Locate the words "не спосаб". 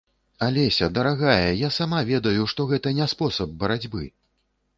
3.01-3.55